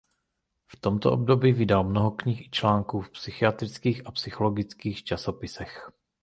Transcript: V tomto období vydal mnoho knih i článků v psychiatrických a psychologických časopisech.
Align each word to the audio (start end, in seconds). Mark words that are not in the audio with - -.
V 0.67 0.75
tomto 0.79 1.11
období 1.13 1.51
vydal 1.53 1.83
mnoho 1.83 2.11
knih 2.11 2.41
i 2.45 2.49
článků 2.49 3.01
v 3.01 3.09
psychiatrických 3.09 4.07
a 4.07 4.11
psychologických 4.11 5.03
časopisech. 5.03 5.89